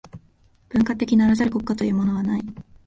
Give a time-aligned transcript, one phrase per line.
[0.69, 2.41] 文化的ならざる国家というものはない。